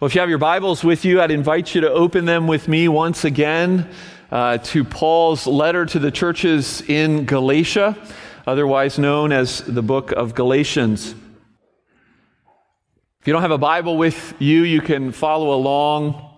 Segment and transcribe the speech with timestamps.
[0.00, 2.66] Well, if you have your Bibles with you, I'd invite you to open them with
[2.66, 3.88] me once again
[4.32, 7.96] uh, to Paul's letter to the churches in Galatia,
[8.44, 11.14] otherwise known as the book of Galatians.
[13.20, 16.28] If you don't have a Bible with you, you can follow along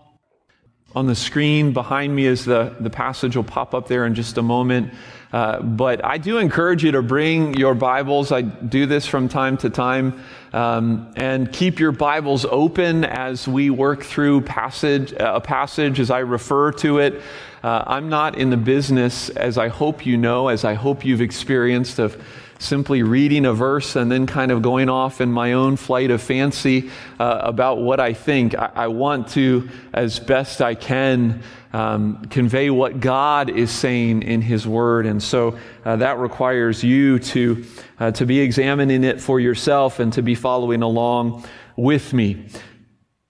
[0.95, 4.37] on the screen behind me as the, the passage will pop up there in just
[4.37, 4.93] a moment.
[5.33, 8.31] Uh, but I do encourage you to bring your Bibles.
[8.31, 10.23] I do this from time to time.
[10.53, 16.11] Um, and keep your Bibles open as we work through passage, uh, a passage as
[16.11, 17.21] I refer to it.
[17.63, 21.21] Uh, I'm not in the business, as I hope you know, as I hope you've
[21.21, 22.23] experienced, of
[22.59, 26.23] simply reading a verse and then kind of going off in my own flight of
[26.23, 28.55] fancy uh, about what I think.
[28.55, 31.43] I, I, want to, as best I can,
[31.73, 35.07] um, convey what God is saying in His Word.
[35.07, 37.65] And so uh, that requires you to,
[38.01, 41.45] uh, to be examining it for yourself and to be following along
[41.77, 42.49] with me.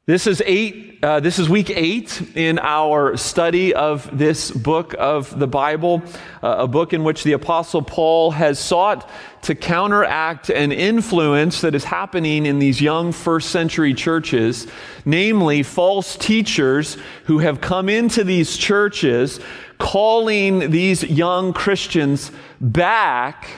[0.06, 0.85] This is eight.
[1.02, 6.02] Uh, this is week eight in our study of this book of the Bible,
[6.42, 9.10] uh, a book in which the Apostle Paul has sought
[9.42, 14.66] to counteract an influence that is happening in these young first century churches,
[15.04, 19.38] namely false teachers who have come into these churches,
[19.76, 23.48] calling these young Christians back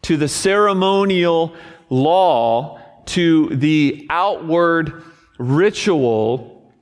[0.00, 1.54] to the ceremonial
[1.90, 5.02] law, to the outward
[5.38, 6.72] ritual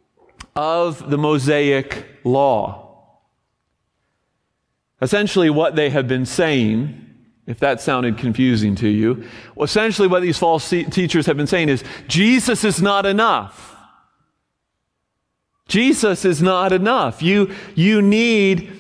[0.57, 2.85] of the Mosaic law.
[5.03, 7.01] Essentially, what they have been saying,
[7.47, 9.25] if that sounded confusing to you,
[9.61, 13.77] essentially what these false teachers have been saying is Jesus is not enough.
[15.69, 17.23] Jesus is not enough.
[17.23, 18.73] You, you need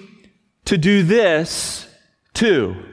[0.66, 1.88] to do this
[2.32, 2.83] too.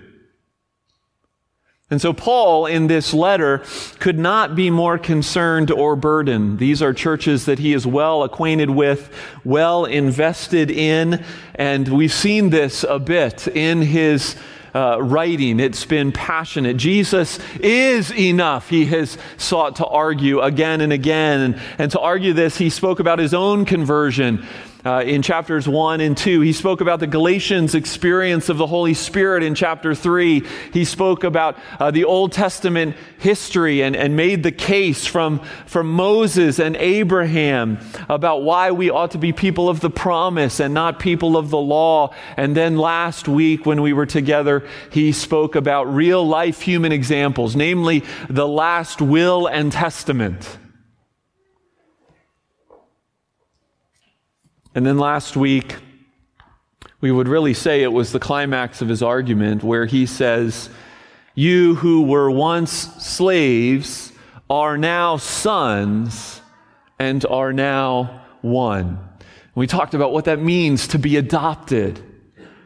[1.92, 3.64] And so, Paul, in this letter,
[4.00, 6.58] could not be more concerned or burdened.
[6.58, 12.50] These are churches that he is well acquainted with, well invested in, and we've seen
[12.50, 14.38] this a bit in his
[14.74, 15.59] uh, writing.
[15.59, 16.78] It's been passionate.
[16.78, 21.41] Jesus is enough, he has sought to argue again and again.
[21.41, 24.46] And, and to argue this, he spoke about his own conversion
[24.86, 26.42] uh, in chapters 1 and 2.
[26.42, 30.44] He spoke about the Galatians' experience of the Holy Spirit in chapter 3.
[30.74, 35.92] He spoke about uh, the Old Testament history and, and made the case from, from
[35.92, 41.00] Moses and Abraham about why we ought to be people of the promise and not
[41.00, 42.13] people of the law.
[42.38, 47.56] And then last week, when we were together, he spoke about real life human examples,
[47.56, 50.58] namely the last will and testament.
[54.74, 55.76] And then last week,
[57.02, 60.70] we would really say it was the climax of his argument where he says,
[61.36, 64.14] You who were once slaves
[64.50, 66.42] are now sons
[67.00, 69.00] and are now one.
[69.56, 72.00] we talked about what that means to be adopted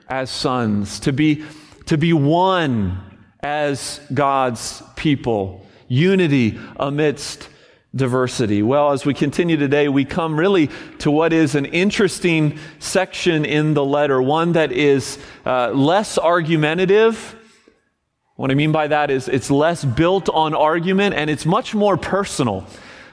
[0.07, 1.43] as sons, to be,
[1.85, 3.01] to be one
[3.39, 7.49] as God's people, unity amidst
[7.95, 8.61] diversity?
[8.61, 10.69] Well, as we continue today, we come really
[10.99, 17.35] to what is an interesting section in the letter, one that is uh, less argumentative.
[18.35, 21.95] What I mean by that is it's less built on argument and it's much more
[21.95, 22.65] personal,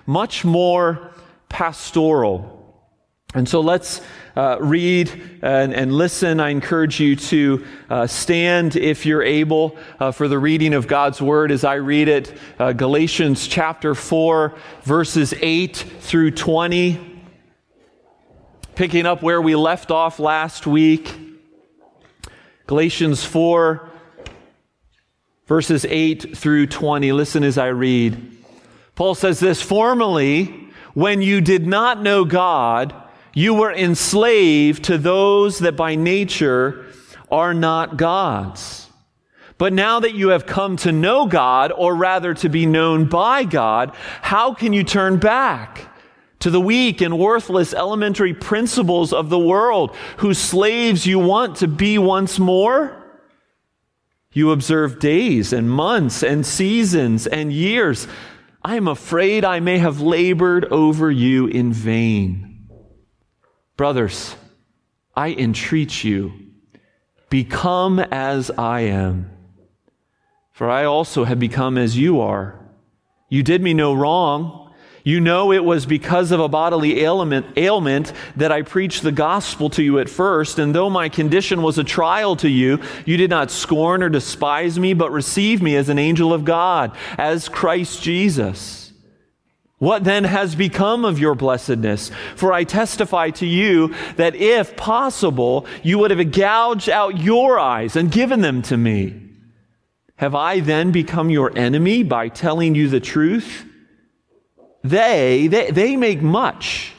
[0.04, 1.12] much more
[1.48, 2.61] pastoral.
[3.34, 4.02] And so let's
[4.36, 5.10] uh, read
[5.40, 6.38] and, and, listen.
[6.38, 11.22] I encourage you to uh, stand if you're able uh, for the reading of God's
[11.22, 12.36] word as I read it.
[12.58, 17.22] Uh, Galatians chapter 4, verses 8 through 20.
[18.74, 21.14] Picking up where we left off last week.
[22.66, 23.88] Galatians 4,
[25.46, 27.12] verses 8 through 20.
[27.12, 28.36] Listen as I read.
[28.94, 33.01] Paul says this Formerly, when you did not know God,
[33.34, 36.86] you were enslaved to those that by nature
[37.30, 38.88] are not God's.
[39.58, 43.44] But now that you have come to know God, or rather to be known by
[43.44, 45.88] God, how can you turn back
[46.40, 51.68] to the weak and worthless elementary principles of the world, whose slaves you want to
[51.68, 52.98] be once more?
[54.32, 58.08] You observe days and months and seasons and years.
[58.62, 62.51] I am afraid I may have labored over you in vain.
[63.76, 64.36] Brothers,
[65.16, 66.32] I entreat you,
[67.30, 69.30] become as I am.
[70.52, 72.58] For I also have become as you are.
[73.28, 74.70] You did me no wrong.
[75.04, 79.70] You know it was because of a bodily ailment, ailment that I preached the gospel
[79.70, 83.30] to you at first, and though my condition was a trial to you, you did
[83.30, 88.02] not scorn or despise me, but received me as an angel of God, as Christ
[88.02, 88.81] Jesus.
[89.82, 92.12] What then has become of your blessedness?
[92.36, 97.96] For I testify to you that if possible, you would have gouged out your eyes
[97.96, 99.20] and given them to me.
[100.14, 103.64] Have I then become your enemy by telling you the truth?
[104.84, 106.92] They, they, they make much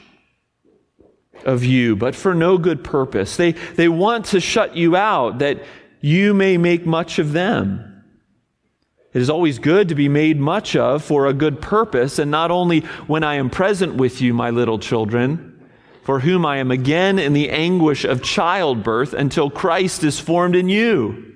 [1.46, 3.38] of you, but for no good purpose.
[3.38, 5.62] They, they want to shut you out that
[6.02, 7.93] you may make much of them.
[9.14, 12.50] It is always good to be made much of for a good purpose, and not
[12.50, 15.68] only when I am present with you, my little children,
[16.02, 20.68] for whom I am again in the anguish of childbirth until Christ is formed in
[20.68, 21.32] you.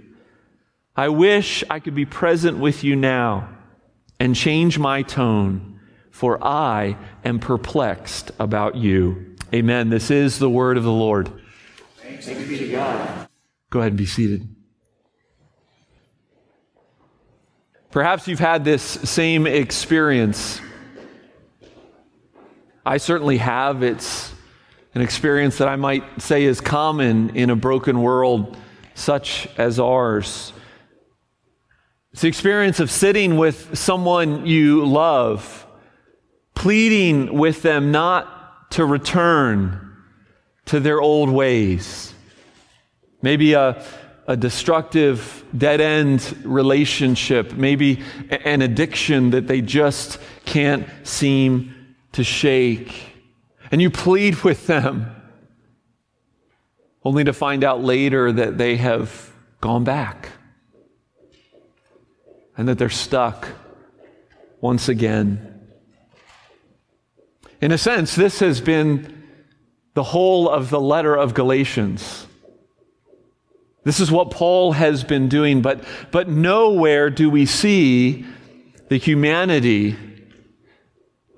[0.97, 3.49] I wish I could be present with you now
[4.19, 5.79] and change my tone,
[6.11, 9.37] for I am perplexed about you.
[9.55, 9.89] Amen.
[9.89, 11.31] This is the word of the Lord.
[12.03, 13.29] Thanks be to God.
[13.71, 14.49] Go ahead and be seated.
[17.91, 20.61] Perhaps you've had this same experience.
[22.85, 23.83] I certainly have.
[23.83, 24.31] It's
[24.95, 28.59] an experience that I might say is common in a broken world
[28.95, 30.53] such as ours.
[32.13, 35.67] It's the experience of sitting with someone you love,
[36.55, 39.97] pleading with them not to return
[40.67, 42.13] to their old ways.
[43.23, 43.83] Maybe a
[44.29, 52.93] a destructive, dead end relationship, maybe an addiction that they just can't seem to shake.
[53.73, 55.11] And you plead with them,
[57.03, 59.33] only to find out later that they have
[59.63, 60.29] gone back
[62.55, 63.49] and that they're stuck
[64.61, 65.59] once again.
[67.63, 69.25] In a sense, this has been
[69.95, 72.28] the whole of the letter of Galatians.
[73.89, 78.27] This is what Paul has been doing, but, but nowhere do we see
[78.89, 79.97] the humanity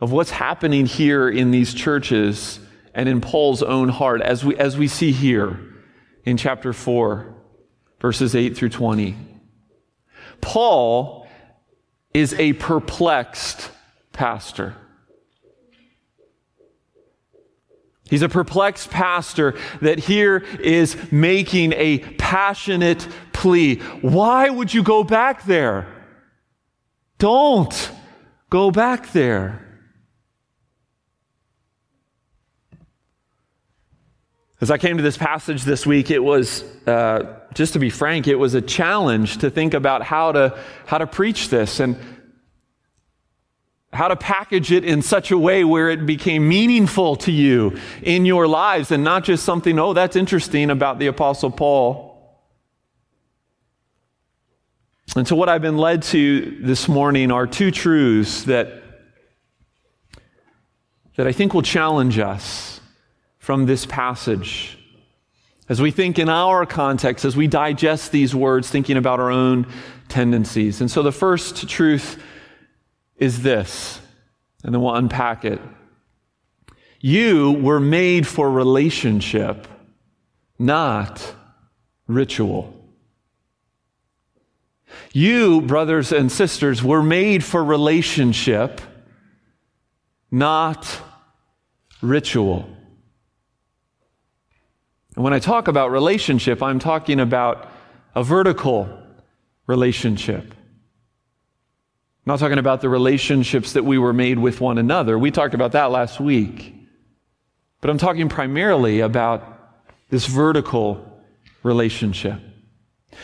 [0.00, 2.58] of what's happening here in these churches
[2.92, 5.60] and in Paul's own heart, as we, as we see here
[6.24, 7.32] in chapter 4,
[8.00, 9.16] verses 8 through 20.
[10.40, 11.28] Paul
[12.12, 13.70] is a perplexed
[14.12, 14.74] pastor.
[18.10, 23.76] He's a perplexed pastor that here is making a passionate plea.
[24.02, 25.86] Why would you go back there?
[27.18, 27.90] Don't
[28.50, 29.64] go back there.
[34.60, 38.26] As I came to this passage this week, it was, uh, just to be frank,
[38.26, 41.80] it was a challenge to think about how to, how to preach this.
[41.80, 41.96] And
[43.92, 48.24] how to package it in such a way where it became meaningful to you in
[48.24, 52.10] your lives and not just something, oh, that's interesting about the Apostle Paul.
[55.16, 58.80] And so, what I've been led to this morning are two truths that,
[61.16, 62.80] that I think will challenge us
[63.38, 64.78] from this passage.
[65.68, 69.66] As we think in our context, as we digest these words, thinking about our own
[70.08, 70.80] tendencies.
[70.80, 72.22] And so, the first truth
[73.20, 74.00] is this,
[74.64, 75.60] and then we'll unpack it.
[77.00, 79.68] You were made for relationship,
[80.58, 81.34] not
[82.08, 82.74] ritual.
[85.12, 88.80] You, brothers and sisters, were made for relationship,
[90.30, 91.00] not
[92.02, 92.68] ritual.
[95.14, 97.68] And when I talk about relationship, I'm talking about
[98.14, 98.88] a vertical
[99.66, 100.54] relationship.
[102.30, 105.18] I'm not talking about the relationships that we were made with one another.
[105.18, 106.76] We talked about that last week.
[107.80, 109.42] But I'm talking primarily about
[110.10, 111.04] this vertical
[111.64, 112.38] relationship.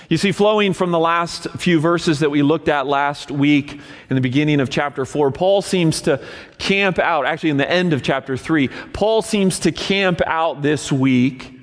[0.08, 4.16] You see, flowing from the last few verses that we looked at last week in
[4.16, 6.20] the beginning of chapter 4, Paul seems to
[6.58, 10.90] camp out, actually, in the end of chapter 3, Paul seems to camp out this
[10.90, 11.54] week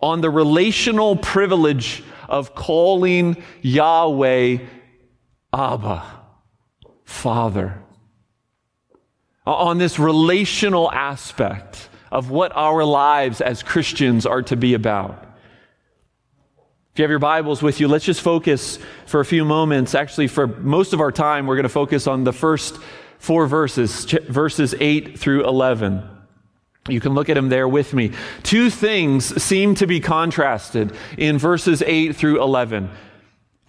[0.00, 4.58] on the relational privilege of calling Yahweh
[5.52, 6.21] Abba.
[7.12, 7.78] Father.
[9.46, 15.22] On this relational aspect of what our lives as Christians are to be about.
[16.92, 19.94] If you have your Bibles with you, let's just focus for a few moments.
[19.94, 22.76] Actually, for most of our time, we're going to focus on the first
[23.18, 26.02] four verses, verses 8 through 11.
[26.88, 28.12] You can look at them there with me.
[28.42, 32.90] Two things seem to be contrasted in verses 8 through 11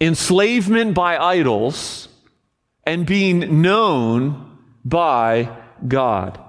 [0.00, 2.08] enslavement by idols
[2.86, 6.40] and being known by God.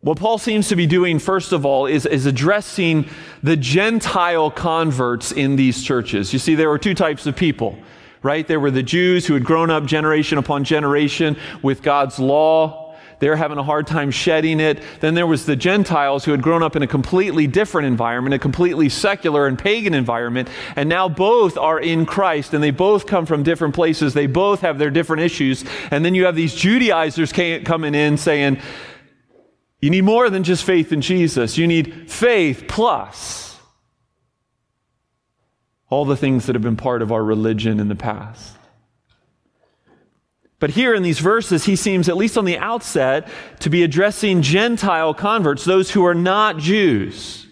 [0.00, 3.08] What Paul seems to be doing, first of all, is, is addressing
[3.42, 6.32] the Gentile converts in these churches.
[6.32, 7.78] You see, there were two types of people
[8.24, 8.48] right?
[8.48, 12.83] There were the Jews who had grown up generation upon generation with God's law.
[13.18, 14.82] They're having a hard time shedding it.
[15.00, 18.38] Then there was the Gentiles who had grown up in a completely different environment, a
[18.38, 20.48] completely secular and pagan environment.
[20.76, 24.14] And now both are in Christ and they both come from different places.
[24.14, 25.64] They both have their different issues.
[25.90, 28.60] And then you have these Judaizers coming in saying,
[29.80, 31.58] you need more than just faith in Jesus.
[31.58, 33.60] You need faith plus
[35.90, 38.56] all the things that have been part of our religion in the past.
[40.64, 43.28] But here in these verses, he seems, at least on the outset,
[43.60, 47.46] to be addressing Gentile converts, those who are not Jews.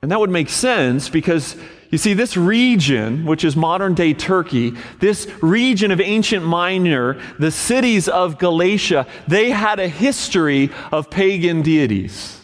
[0.00, 1.56] And that would make sense because
[1.90, 7.50] you see, this region, which is modern day Turkey, this region of ancient Minor, the
[7.50, 12.40] cities of Galatia, they had a history of pagan deities.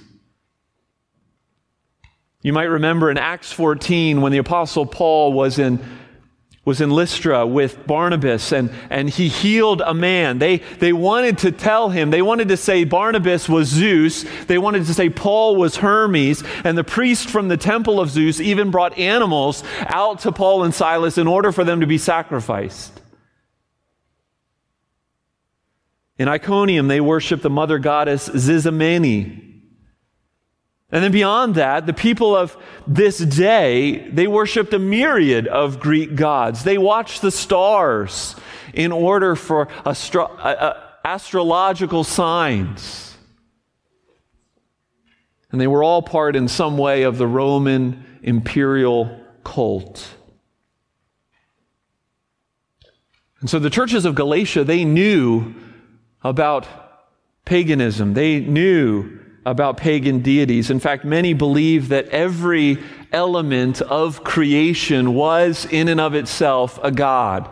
[2.42, 5.78] You might remember in Acts 14 when the Apostle Paul was in
[6.68, 10.38] was in Lystra with Barnabas and, and he healed a man.
[10.38, 14.26] They, they wanted to tell him, they wanted to say Barnabas was Zeus.
[14.46, 16.44] They wanted to say Paul was Hermes.
[16.64, 20.75] And the priest from the temple of Zeus even brought animals out to Paul and
[20.75, 23.00] Silas in order for them to be sacrificed.
[26.18, 29.48] In Iconium, they worshiped the mother goddess Zizimene.
[30.90, 36.14] And then beyond that, the people of this day, they worshiped a myriad of Greek
[36.14, 36.64] gods.
[36.64, 38.35] They watched the stars
[38.73, 43.16] in order for astro- uh, uh, astrological signs.
[45.52, 50.09] And they were all part in some way of the Roman imperial cult.
[53.40, 55.54] And so the churches of Galatia, they knew
[56.23, 56.66] about
[57.45, 58.14] paganism.
[58.14, 60.71] They knew about pagan deities.
[60.71, 62.78] In fact, many believe that every
[63.12, 67.49] element of creation was in and of itself a god.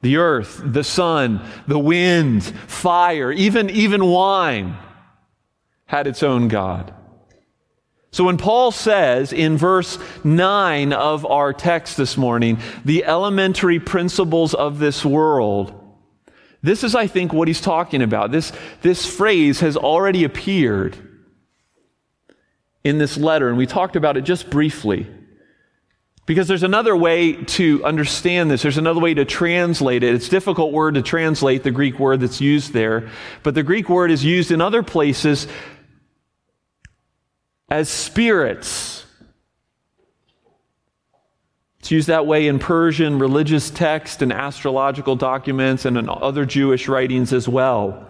[0.00, 4.76] The earth, the sun, the wind, fire, even, even wine
[5.86, 6.94] had its own God.
[8.10, 14.54] So when Paul says in verse 9 of our text this morning, the elementary principles
[14.54, 15.77] of this world,
[16.62, 18.32] this is, I think, what he's talking about.
[18.32, 20.96] This, this phrase has already appeared
[22.82, 25.06] in this letter, and we talked about it just briefly.
[26.26, 28.62] Because there's another way to understand this.
[28.62, 30.14] There's another way to translate it.
[30.14, 33.08] It's a difficult word to translate, the Greek word that's used there.
[33.42, 35.46] But the Greek word is used in other places
[37.70, 38.97] as spirits
[41.88, 46.86] it's used that way in Persian religious text and astrological documents and in other Jewish
[46.86, 48.06] writings as well,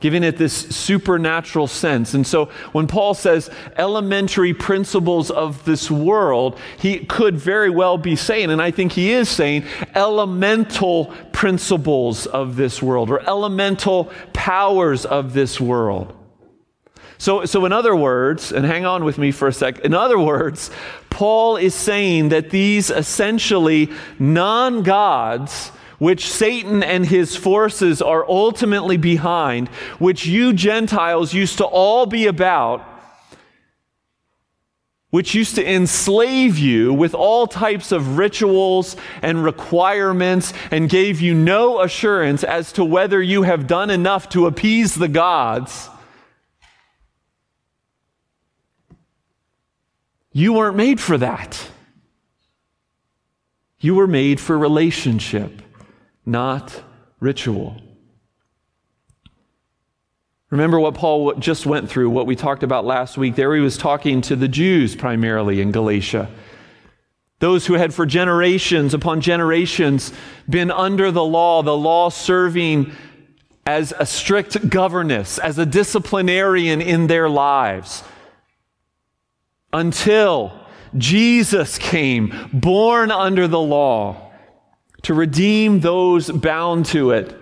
[0.00, 2.14] giving it this supernatural sense.
[2.14, 8.16] And so when Paul says elementary principles of this world, he could very well be
[8.16, 9.62] saying, and I think he is saying,
[9.94, 16.12] elemental principles of this world or elemental powers of this world.
[17.24, 20.18] So, so in other words, and hang on with me for a sec, in other
[20.18, 20.70] words,
[21.08, 28.98] Paul is saying that these essentially non gods, which Satan and his forces are ultimately
[28.98, 32.86] behind, which you Gentiles used to all be about,
[35.08, 41.32] which used to enslave you with all types of rituals and requirements and gave you
[41.32, 45.88] no assurance as to whether you have done enough to appease the gods.
[50.36, 51.70] You weren't made for that.
[53.78, 55.62] You were made for relationship,
[56.26, 56.82] not
[57.20, 57.80] ritual.
[60.50, 63.36] Remember what Paul just went through, what we talked about last week.
[63.36, 66.28] There he was talking to the Jews primarily in Galatia.
[67.38, 70.12] Those who had for generations upon generations
[70.50, 72.90] been under the law, the law serving
[73.66, 78.02] as a strict governess, as a disciplinarian in their lives
[79.74, 80.52] until
[80.96, 84.32] Jesus came, born under the law,
[85.02, 87.36] to redeem those bound to it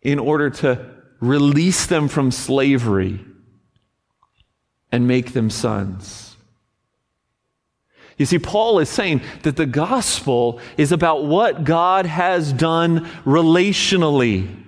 [0.00, 0.90] in order to
[1.20, 3.20] release them from slavery
[4.92, 6.36] and make them sons.
[8.16, 14.63] You see, Paul is saying that the gospel is about what God has done relationally.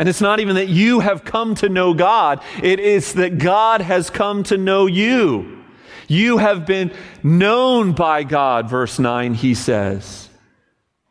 [0.00, 3.82] And it's not even that you have come to know God, it is that God
[3.82, 5.62] has come to know you.
[6.08, 10.30] You have been known by God, verse 9, he says.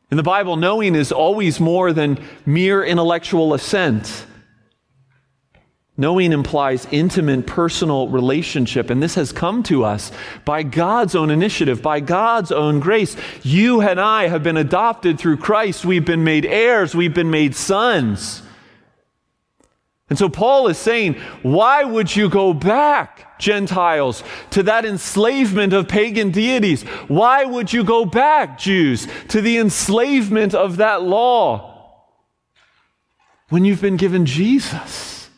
[0.10, 2.18] In the Bible, knowing is always more than
[2.48, 4.26] mere intellectual assent.
[5.96, 10.12] Knowing implies intimate personal relationship, and this has come to us
[10.46, 13.16] by God's own initiative, by God's own grace.
[13.44, 15.86] You and I have been adopted through Christ.
[15.86, 18.42] We've been made heirs, we've been made sons.
[20.10, 25.88] And so Paul is saying, why would you go back, Gentiles, to that enslavement of
[25.88, 26.82] pagan deities?
[27.08, 32.06] Why would you go back, Jews, to the enslavement of that law
[33.50, 35.30] when you've been given Jesus?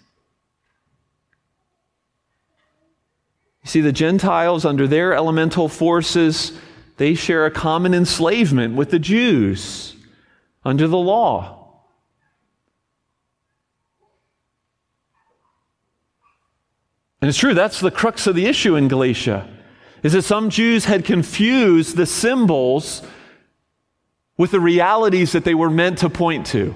[3.63, 6.53] You see, the Gentiles, under their elemental forces,
[6.95, 9.95] they share a common enslavement with the Jews
[10.63, 11.60] under the law.
[17.21, 19.47] And it's true, that's the crux of the issue in Galatia,
[20.01, 23.03] is that some Jews had confused the symbols
[24.37, 26.73] with the realities that they were meant to point to.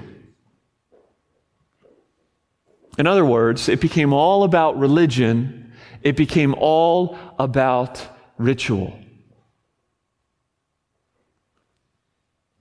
[2.98, 5.66] In other words, it became all about religion
[6.06, 8.00] it became all about
[8.38, 8.98] ritual.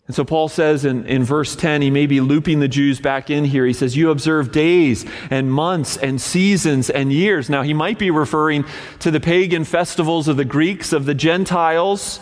[0.06, 3.30] And so Paul says in, in verse 10, he may be looping the Jews back
[3.30, 3.64] in here.
[3.64, 7.48] He says, You observe days and months and seasons and years.
[7.48, 8.66] Now, he might be referring
[8.98, 12.20] to the pagan festivals of the Greeks, of the Gentiles.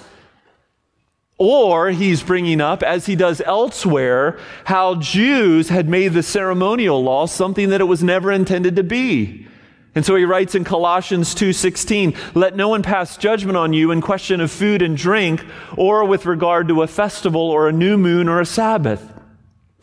[1.38, 7.26] Or he's bringing up, as he does elsewhere, how Jews had made the ceremonial law
[7.26, 9.48] something that it was never intended to be.
[9.94, 14.00] And so he writes in Colossians 2:16, "Let no one pass judgment on you in
[14.00, 15.44] question of food and drink
[15.76, 19.12] or with regard to a festival or a new moon or a Sabbath."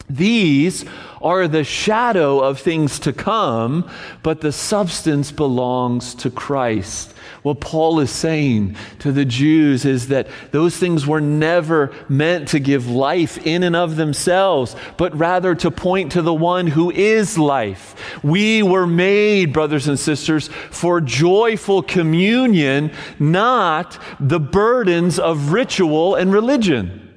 [0.10, 0.86] These
[1.22, 3.86] are the shadow of things to come,
[4.24, 7.14] but the substance belongs to Christ.
[7.42, 12.60] What Paul is saying to the Jews is that those things were never meant to
[12.60, 17.38] give life in and of themselves, but rather to point to the one who is
[17.38, 17.96] life.
[18.24, 26.34] We were made, brothers and sisters, for joyful communion, not the burdens of ritual and
[26.34, 27.09] religion.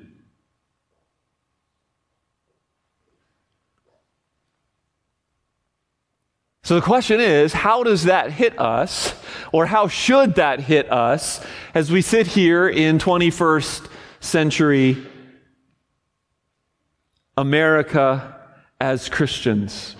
[6.64, 9.14] So the question is, how does that hit us,
[9.50, 11.44] or how should that hit us
[11.74, 13.88] as we sit here in 21st
[14.20, 15.04] century
[17.36, 18.36] America
[18.80, 19.96] as Christians?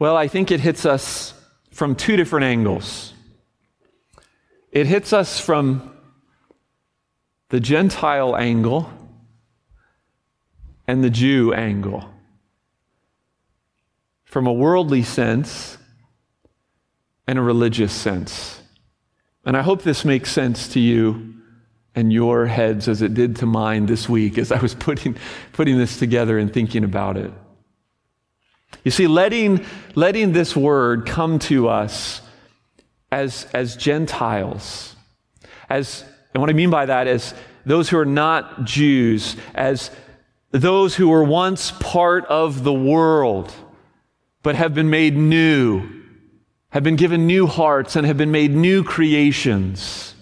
[0.00, 1.32] Well, I think it hits us
[1.70, 3.14] from two different angles.
[4.72, 5.94] It hits us from
[7.50, 8.90] the Gentile angle
[10.88, 12.10] and the Jew angle
[14.34, 15.78] from a worldly sense
[17.28, 18.60] and a religious sense.
[19.44, 21.34] And I hope this makes sense to you
[21.94, 25.16] and your heads as it did to mine this week as I was putting,
[25.52, 27.32] putting this together and thinking about it.
[28.82, 32.20] You see, letting, letting this word come to us
[33.12, 34.96] as, as Gentiles,
[35.70, 39.92] as, and what I mean by that is those who are not Jews, as
[40.50, 43.54] those who were once part of the world,
[44.44, 45.88] but have been made new,
[46.68, 50.14] have been given new hearts, and have been made new creations.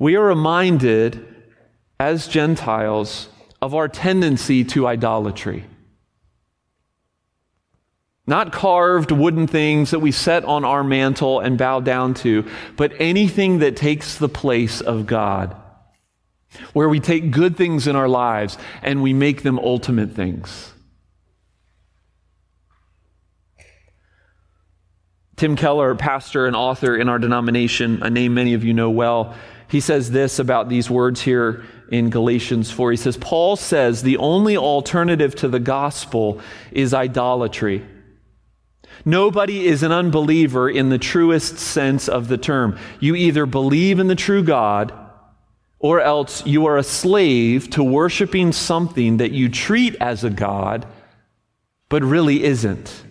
[0.00, 1.24] We are reminded
[2.00, 3.28] as Gentiles
[3.62, 5.64] of our tendency to idolatry.
[8.26, 12.44] Not carved wooden things that we set on our mantle and bow down to,
[12.76, 15.54] but anything that takes the place of God.
[16.72, 20.71] Where we take good things in our lives and we make them ultimate things.
[25.42, 29.34] Tim Keller, pastor and author in our denomination, a name many of you know well,
[29.66, 32.92] he says this about these words here in Galatians 4.
[32.92, 37.84] He says, Paul says the only alternative to the gospel is idolatry.
[39.04, 42.78] Nobody is an unbeliever in the truest sense of the term.
[43.00, 44.92] You either believe in the true God
[45.80, 50.86] or else you are a slave to worshiping something that you treat as a God
[51.88, 53.06] but really isn't.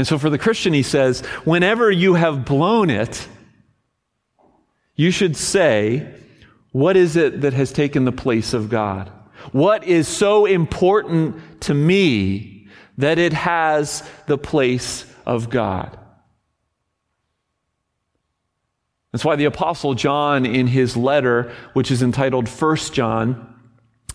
[0.00, 3.28] And so for the Christian, he says, whenever you have blown it,
[4.96, 6.14] you should say,
[6.72, 9.12] What is it that has taken the place of God?
[9.52, 15.98] What is so important to me that it has the place of God?
[19.12, 23.49] That's why the Apostle John, in his letter, which is entitled First John,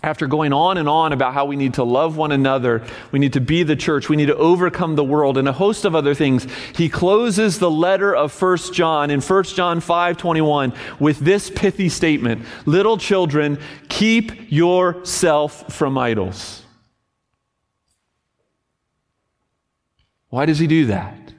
[0.03, 3.34] after going on and on about how we need to love one another, we need
[3.34, 6.13] to be the church, we need to overcome the world, and a host of other
[6.13, 11.49] things, he closes the letter of 1 John in 1 John 5 21 with this
[11.49, 16.63] pithy statement Little children, keep yourself from idols.
[20.29, 21.34] Why does he do that?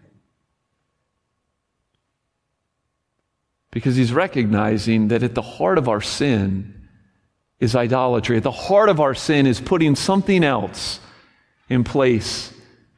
[3.70, 6.75] Because he's recognizing that at the heart of our sin,
[7.60, 8.36] is idolatry.
[8.36, 11.00] At the heart of our sin is putting something else
[11.68, 12.52] in place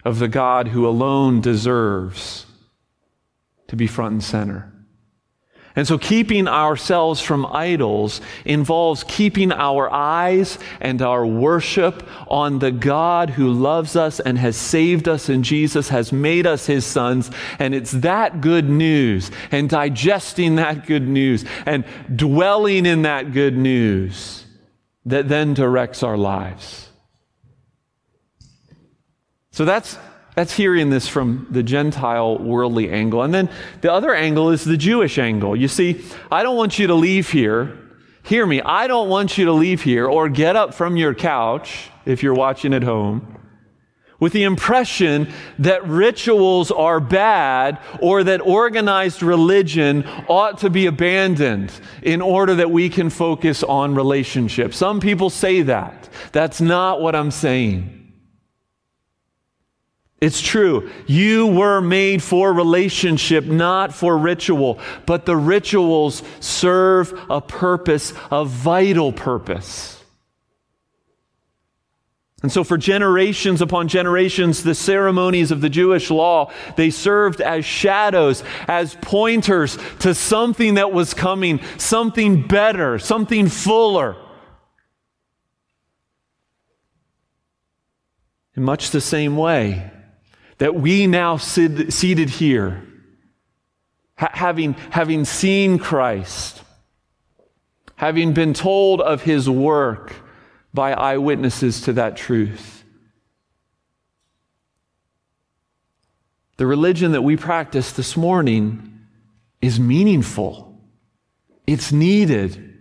[0.04, 2.46] of the God who alone deserves
[3.68, 4.72] to be front and center.
[5.76, 12.72] And so, keeping ourselves from idols involves keeping our eyes and our worship on the
[12.72, 17.30] God who loves us and has saved us in Jesus, has made us his sons.
[17.60, 23.56] And it's that good news and digesting that good news and dwelling in that good
[23.56, 24.46] news
[25.08, 26.88] that then directs our lives.
[29.50, 29.98] So, that's
[30.34, 33.22] that's hearing this from the Gentile worldly angle.
[33.22, 35.56] And then the other angle is the Jewish angle.
[35.56, 37.76] You see, I don't want you to leave here.
[38.22, 38.60] Hear me.
[38.60, 42.34] I don't want you to leave here or get up from your couch if you're
[42.34, 43.37] watching at home
[44.20, 51.72] with the impression that rituals are bad or that organized religion ought to be abandoned
[52.02, 54.76] in order that we can focus on relationships.
[54.76, 56.08] Some people say that.
[56.32, 57.94] That's not what I'm saying.
[60.20, 60.90] It's true.
[61.06, 64.80] You were made for relationship, not for ritual.
[65.06, 69.97] But the rituals serve a purpose, a vital purpose.
[72.42, 77.64] And so for generations upon generations, the ceremonies of the Jewish law, they served as
[77.64, 84.16] shadows, as pointers to something that was coming, something better, something fuller.
[88.54, 89.90] In much the same way,
[90.58, 92.84] that we now sit, seated here,
[94.16, 96.62] ha- having, having seen Christ,
[97.96, 100.14] having been told of his work
[100.78, 102.84] by eyewitnesses to that truth.
[106.56, 109.00] The religion that we practice this morning
[109.60, 110.80] is meaningful.
[111.66, 112.76] It's needed.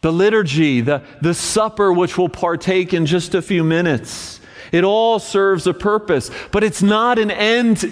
[0.00, 4.38] The liturgy, the, the supper, which we'll partake in just a few minutes,
[4.70, 7.82] it all serves a purpose, but it's not an end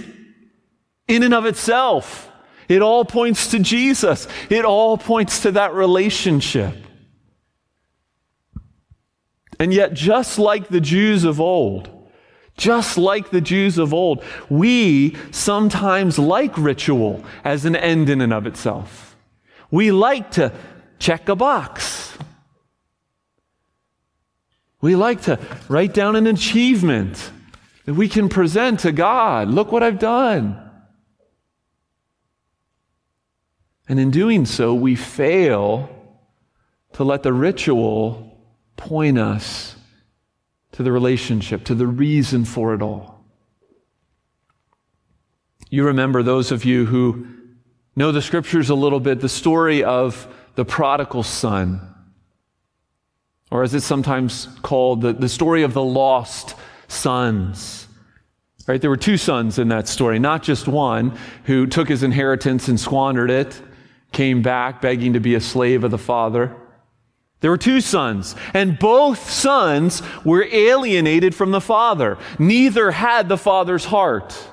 [1.09, 2.31] in and of itself.
[2.69, 4.29] It all points to Jesus.
[4.51, 6.86] It all points to that relationship.
[9.59, 11.91] And yet, just like the Jews of old,
[12.57, 18.33] just like the Jews of old, we sometimes like ritual as an end in and
[18.33, 19.17] of itself.
[19.71, 20.53] We like to
[20.99, 22.17] check a box.
[24.81, 25.39] We like to
[25.69, 27.31] write down an achievement
[27.87, 29.49] that we can present to God.
[29.49, 30.63] Look what I've done.
[33.89, 35.89] And in doing so, we fail
[36.95, 38.26] to let the ritual
[38.77, 39.77] point us
[40.73, 43.25] to the relationship, to the reason for it all.
[45.71, 47.27] You remember, those of you who
[47.97, 51.95] know the scriptures a little bit, the story of the prodigal son
[53.51, 56.55] or as it's sometimes called, the, the story of the lost
[56.89, 57.87] sons.
[58.67, 58.81] Right?
[58.81, 62.81] There were two sons in that story, not just one who took his inheritance and
[62.81, 63.61] squandered it,
[64.13, 66.57] came back begging to be a slave of the father.
[67.41, 72.19] There were two sons, and both sons were alienated from the father.
[72.39, 74.51] Neither had the father's heart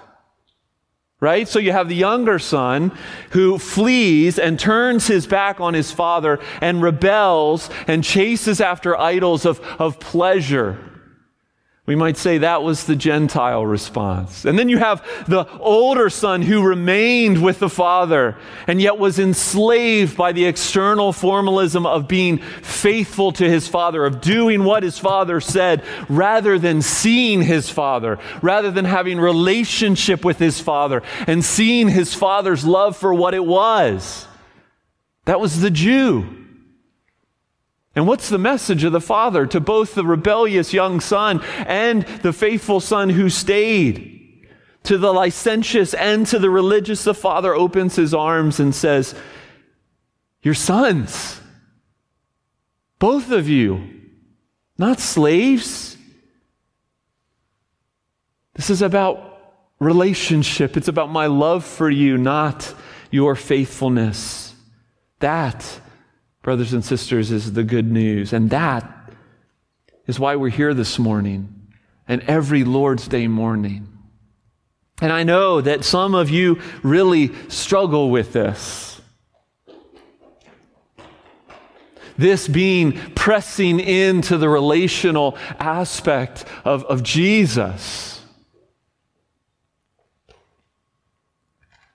[1.24, 1.48] right?
[1.48, 2.92] So you have the younger son
[3.30, 9.46] who flees and turns his back on his father and rebels and chases after idols
[9.46, 10.78] of, of pleasure.
[11.86, 14.46] We might say that was the Gentile response.
[14.46, 19.20] And then you have the older son who remained with the father and yet was
[19.20, 24.98] enslaved by the external formalism of being faithful to his father, of doing what his
[24.98, 31.44] father said, rather than seeing his father, rather than having relationship with his father and
[31.44, 34.26] seeing his father's love for what it was.
[35.26, 36.43] That was the Jew.
[37.96, 42.34] And what's the message of the father to both the rebellious young son and the
[42.34, 44.12] faithful son who stayed?
[44.84, 49.16] To the licentious and to the religious, the father opens his arms and says,
[50.42, 51.40] Your sons,
[53.00, 54.02] both of you,
[54.78, 55.96] not slaves.
[58.56, 59.34] This is about
[59.80, 60.76] relationship.
[60.76, 62.74] It's about my love for you, not
[63.12, 64.54] your faithfulness.
[65.20, 65.80] That
[66.44, 68.34] brothers and sisters, is the good news.
[68.34, 68.88] And that
[70.06, 71.72] is why we're here this morning
[72.08, 73.88] and every Lord's Day morning.
[75.02, 79.02] And I know that some of you really struggle with this.
[82.18, 88.13] This being pressing into the relational aspect of, of Jesus.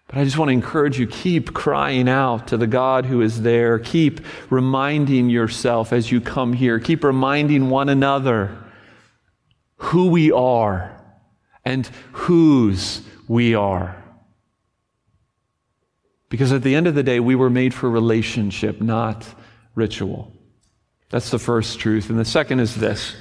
[0.09, 3.42] But I just want to encourage you keep crying out to the God who is
[3.42, 3.79] there.
[3.79, 6.81] Keep reminding yourself as you come here.
[6.81, 8.57] Keep reminding one another
[9.77, 10.99] who we are
[11.62, 14.03] and whose we are.
[16.31, 19.27] Because at the end of the day, we were made for relationship, not
[19.75, 20.33] ritual.
[21.11, 22.09] That's the first truth.
[22.09, 23.14] And the second is this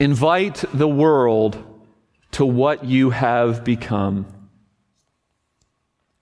[0.00, 1.62] invite the world
[2.32, 4.26] to what you have become.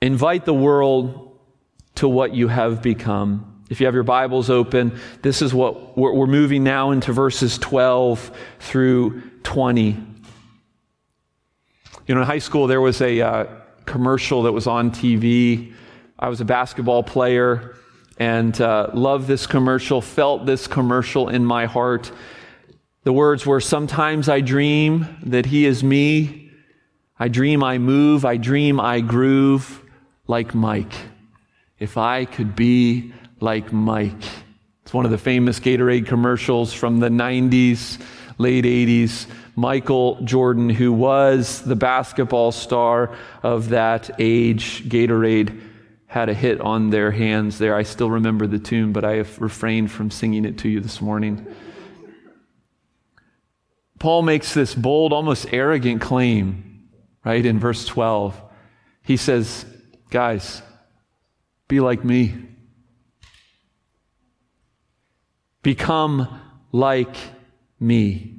[0.01, 1.38] Invite the world
[1.97, 3.64] to what you have become.
[3.69, 7.59] If you have your Bibles open, this is what we're, we're moving now into verses
[7.59, 9.97] 12 through 20.
[12.07, 13.47] You know, in high school, there was a uh,
[13.85, 15.73] commercial that was on TV.
[16.19, 17.75] I was a basketball player
[18.19, 22.12] and uh, loved this commercial, felt this commercial in my heart.
[23.07, 26.51] The words were Sometimes I dream that He is me.
[27.16, 28.25] I dream I move.
[28.25, 29.81] I dream I groove
[30.27, 30.92] like Mike.
[31.79, 34.25] If I could be like Mike.
[34.83, 38.03] It's one of the famous Gatorade commercials from the 90s,
[38.38, 39.29] late 80s.
[39.55, 43.14] Michael Jordan, who was the basketball star
[43.45, 45.61] of that age, Gatorade
[46.09, 47.77] had a hit on their hands there.
[47.77, 51.01] I still remember the tune, but I have refrained from singing it to you this
[51.01, 51.47] morning.
[53.98, 56.88] Paul makes this bold, almost arrogant claim,
[57.24, 58.40] right, in verse 12.
[59.02, 59.64] He says,
[60.11, 60.62] Guys,
[61.68, 62.35] be like me.
[65.62, 66.40] Become
[66.72, 67.16] like
[67.80, 68.38] me.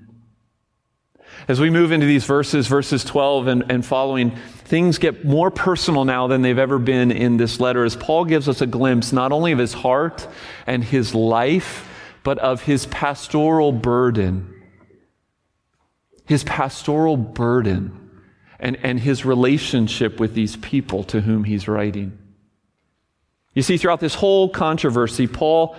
[1.48, 4.32] As we move into these verses, verses 12 and, and following,
[4.66, 8.48] things get more personal now than they've ever been in this letter as Paul gives
[8.48, 10.28] us a glimpse not only of his heart
[10.66, 11.88] and his life,
[12.24, 14.57] but of his pastoral burden
[16.28, 18.10] his pastoral burden
[18.60, 22.18] and, and his relationship with these people to whom he's writing.
[23.54, 25.76] You see, throughout this whole controversy, Paul,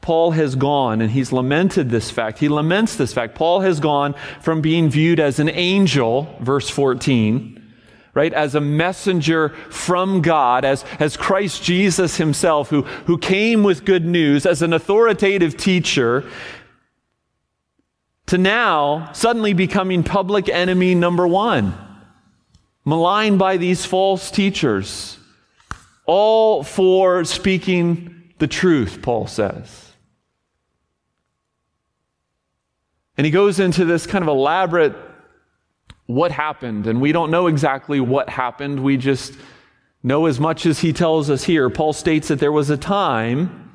[0.00, 2.38] Paul has gone and he's lamented this fact.
[2.38, 3.34] He laments this fact.
[3.34, 7.60] Paul has gone from being viewed as an angel, verse 14,
[8.14, 13.84] right, as a messenger from God, as, as Christ Jesus himself, who, who came with
[13.84, 16.24] good news, as an authoritative teacher,
[18.26, 21.74] to now suddenly becoming public enemy number one,
[22.84, 25.18] maligned by these false teachers,
[26.06, 29.92] all for speaking the truth, Paul says.
[33.16, 34.94] And he goes into this kind of elaborate
[36.06, 38.80] what happened, and we don't know exactly what happened.
[38.80, 39.34] We just
[40.02, 41.70] know as much as he tells us here.
[41.70, 43.65] Paul states that there was a time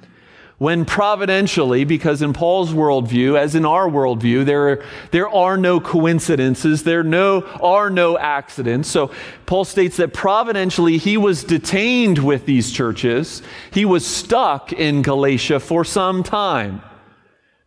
[0.62, 6.84] when providentially, because in Paul's worldview, as in our worldview, there, there are no coincidences,
[6.84, 8.88] there no, are no accidents.
[8.88, 9.10] So
[9.47, 13.41] Paul states that providentially he was detained with these churches.
[13.71, 16.84] He was stuck in Galatia for some time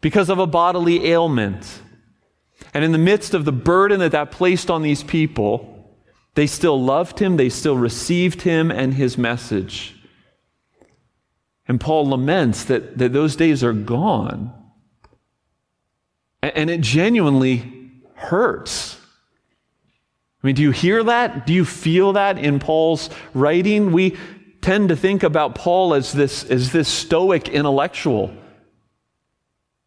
[0.00, 1.82] because of a bodily ailment.
[2.72, 5.98] And in the midst of the burden that that placed on these people,
[6.36, 9.96] they still loved him, they still received him and his message.
[11.66, 14.52] And Paul laments that, that those days are gone.
[16.42, 18.98] And it genuinely hurts.
[20.42, 21.46] I mean, do you hear that?
[21.46, 23.92] Do you feel that in Paul's writing?
[23.92, 24.16] We
[24.60, 28.34] tend to think about Paul as this, as this stoic intellectual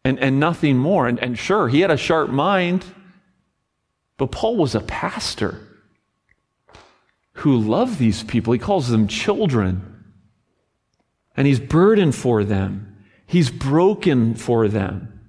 [0.04, 1.06] and, and nothing more.
[1.06, 2.84] And, and sure, he had a sharp mind,
[4.16, 5.60] but Paul was a pastor
[7.34, 8.52] who loved these people.
[8.52, 9.97] He calls them children
[11.38, 12.96] and he's burdened for them.
[13.24, 15.20] He's broken for them.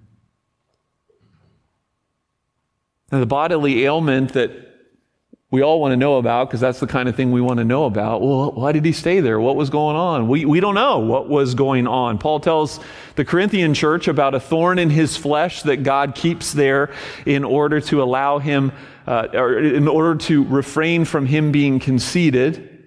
[3.11, 4.51] Now, the bodily ailment that
[5.51, 7.63] we all want to know about, because that's the kind of thing we want to
[7.63, 8.21] know about.
[8.21, 9.39] Well, why did he stay there?
[9.39, 10.27] What was going on?
[10.27, 12.17] We, we don't know what was going on.
[12.17, 12.79] Paul tells
[13.13, 16.91] the Corinthian church about a thorn in his flesh that God keeps there
[17.27, 18.71] in order to allow him,
[19.05, 22.78] uh, or in order to refrain from him being conceited.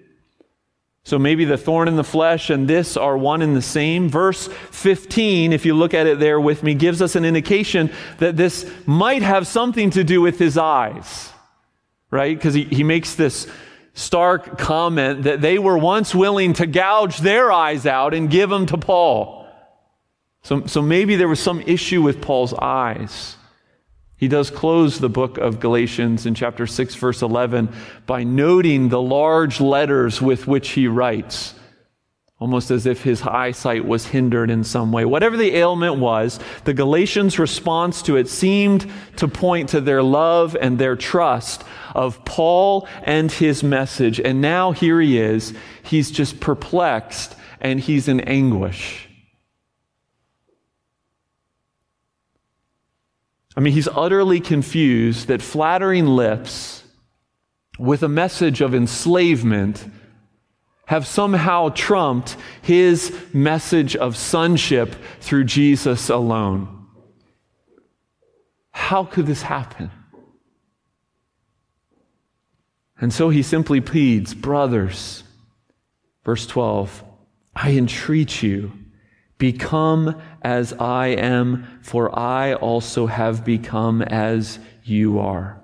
[1.05, 4.07] So maybe the thorn in the flesh and this are one and the same.
[4.07, 8.37] Verse 15, if you look at it there with me, gives us an indication that
[8.37, 11.29] this might have something to do with his eyes,
[12.09, 12.35] right?
[12.35, 13.47] Because he, he makes this
[13.93, 18.65] stark comment that they were once willing to gouge their eyes out and give them
[18.67, 19.45] to Paul.
[20.41, 23.35] So, so maybe there was some issue with Paul's eyes.
[24.23, 27.67] He does close the book of Galatians in chapter 6, verse 11,
[28.05, 31.55] by noting the large letters with which he writes
[32.39, 35.03] almost as if his eyesight was hindered in some way.
[35.03, 40.55] Whatever the ailment was, the Galatians' response to it seemed to point to their love
[40.55, 44.21] and their trust of Paul and his message.
[44.21, 45.53] And now here he is.
[45.83, 49.09] He's just perplexed and he's in anguish.
[53.55, 56.83] I mean, he's utterly confused that flattering lips
[57.77, 59.85] with a message of enslavement
[60.85, 66.87] have somehow trumped his message of sonship through Jesus alone.
[68.71, 69.91] How could this happen?
[72.99, 75.23] And so he simply pleads, Brothers,
[76.23, 77.03] verse 12,
[77.55, 78.71] I entreat you,
[79.43, 85.61] become as I am, for I also have become as you are.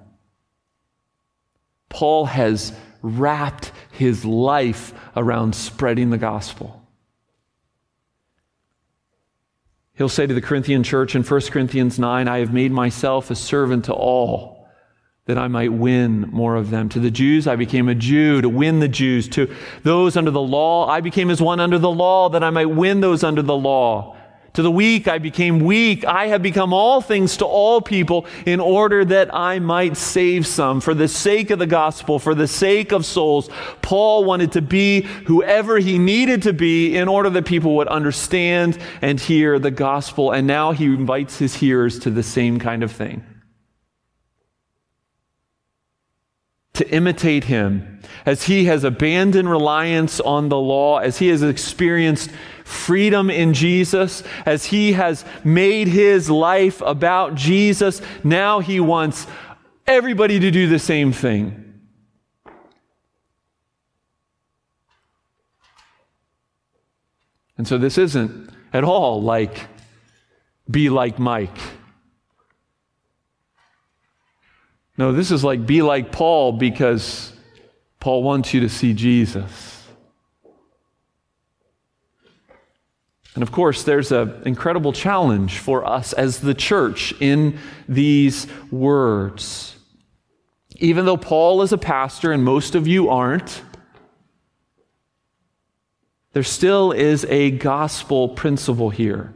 [1.88, 6.86] Paul has wrapped his life around spreading the gospel.
[9.94, 13.36] He'll say to the Corinthian church in 1 Corinthians 9, I have made myself a
[13.36, 14.59] servant to all
[15.30, 16.90] that I might win more of them.
[16.90, 19.28] To the Jews, I became a Jew to win the Jews.
[19.30, 19.48] To
[19.84, 23.00] those under the law, I became as one under the law that I might win
[23.00, 24.18] those under the law.
[24.54, 26.04] To the weak, I became weak.
[26.04, 30.82] I have become all things to all people in order that I might save some.
[30.82, 33.52] For the sake of the gospel, for the sake of souls,
[33.84, 38.80] Paul wanted to be whoever he needed to be in order that people would understand
[39.04, 40.32] and hear the gospel.
[40.32, 43.24] And now he invites his hearers to the same kind of thing.
[46.80, 52.32] To imitate him as he has abandoned reliance on the law, as he has experienced
[52.64, 59.28] freedom in Jesus, as he has made his life about Jesus, now he wants
[59.86, 61.66] everybody to do the same thing.
[67.58, 69.68] And so this isn't at all like
[70.70, 71.58] be like Mike.
[75.00, 77.32] No, this is like be like Paul because
[78.02, 79.88] Paul wants you to see Jesus.
[83.34, 87.58] And of course, there's an incredible challenge for us as the church in
[87.88, 89.78] these words.
[90.80, 93.62] Even though Paul is a pastor and most of you aren't,
[96.34, 99.34] there still is a gospel principle here.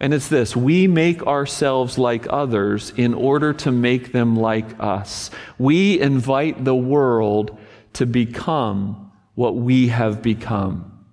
[0.00, 5.30] And it's this we make ourselves like others in order to make them like us.
[5.58, 7.58] We invite the world
[7.94, 11.06] to become what we have become.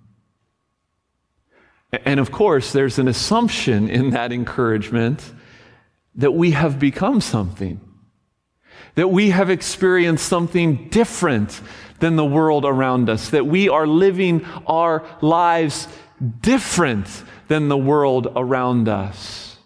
[2.04, 5.32] And of course, there's an assumption in that encouragement
[6.16, 7.80] that we have become something,
[8.94, 11.60] that we have experienced something different
[12.00, 15.88] than the world around us, that we are living our lives
[16.40, 17.06] different
[17.48, 19.56] than the world around us.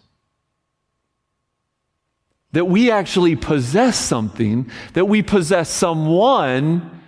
[2.53, 7.01] That we actually possess something, that we possess someone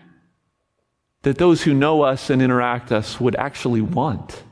[1.24, 4.44] that those who know us and interact us would actually want.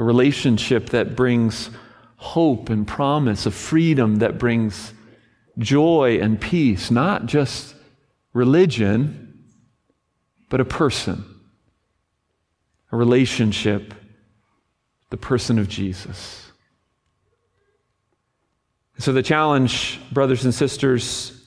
[0.00, 1.68] a relationship that brings
[2.16, 4.94] hope and promise, a freedom that brings
[5.58, 7.74] joy and peace, not just
[8.32, 9.44] religion,
[10.48, 11.22] but a person,
[12.92, 13.94] a relationship,
[15.10, 16.50] the person of Jesus.
[18.98, 21.40] So, the challenge, brothers and sisters,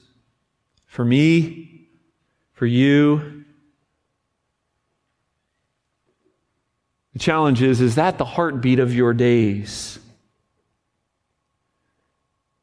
[0.86, 1.88] for me,
[2.52, 3.44] for you,
[7.14, 9.98] The challenge is is that the heartbeat of your days?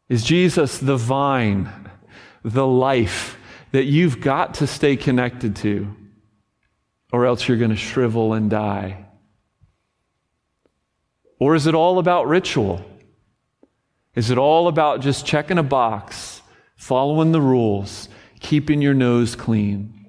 [0.09, 1.69] Is Jesus the vine,
[2.43, 3.37] the life
[3.71, 5.95] that you've got to stay connected to,
[7.11, 9.05] or else you're going to shrivel and die?
[11.39, 12.85] Or is it all about ritual?
[14.15, 16.41] Is it all about just checking a box,
[16.75, 20.05] following the rules, keeping your nose clean?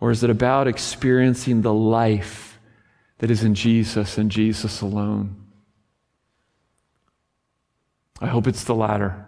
[0.00, 2.58] Or is it about experiencing the life
[3.18, 5.44] that is in Jesus and Jesus alone?
[8.20, 9.24] I hope it's the latter.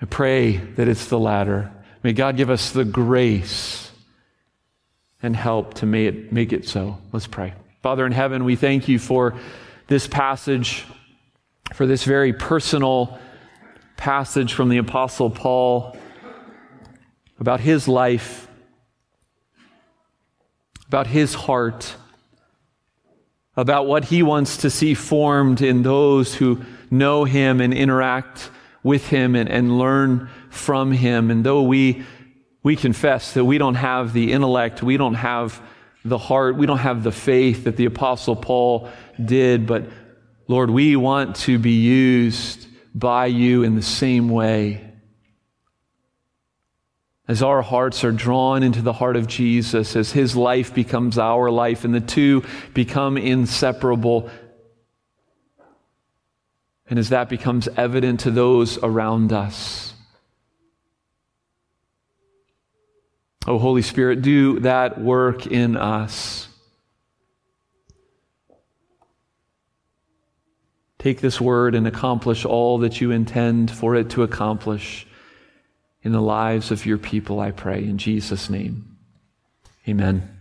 [0.00, 1.72] I pray that it's the latter.
[2.02, 3.87] May God give us the grace
[5.22, 6.98] and help to make it, make it so.
[7.12, 7.54] Let's pray.
[7.82, 9.34] Father in heaven, we thank you for
[9.86, 10.84] this passage,
[11.74, 13.18] for this very personal
[13.96, 15.96] passage from the Apostle Paul
[17.40, 18.48] about his life
[20.88, 21.94] about his heart,
[23.56, 28.50] about what he wants to see formed in those who know him and interact
[28.82, 31.30] with him and, and learn from him.
[31.30, 32.04] And though we
[32.62, 35.60] we confess that we don't have the intellect, we don't have
[36.04, 38.88] the heart, we don't have the faith that the Apostle Paul
[39.22, 39.84] did, but
[40.46, 44.84] Lord, we want to be used by you in the same way.
[47.28, 51.50] As our hearts are drawn into the heart of Jesus, as his life becomes our
[51.50, 52.42] life, and the two
[52.72, 54.30] become inseparable,
[56.88, 59.92] and as that becomes evident to those around us.
[63.48, 66.48] Oh, Holy Spirit, do that work in us.
[70.98, 75.06] Take this word and accomplish all that you intend for it to accomplish
[76.02, 77.82] in the lives of your people, I pray.
[77.82, 78.98] In Jesus' name,
[79.88, 80.37] amen.